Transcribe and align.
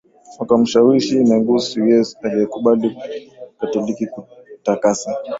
Wakamshawishi 0.39 1.15
Negus 1.27 1.61
Sussenyos 1.65 2.17
aliyekubali 2.23 2.87
Ukatoliki 3.57 4.05
kutakasa 4.13 5.11